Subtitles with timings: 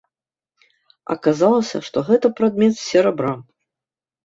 [1.15, 3.37] Аказалася, што гэта прадмет з серабра.